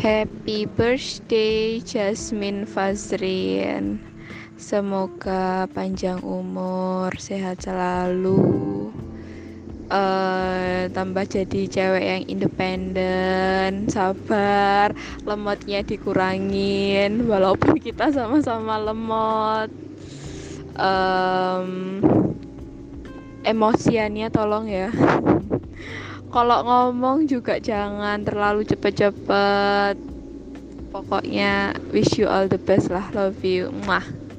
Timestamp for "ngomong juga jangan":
26.62-28.22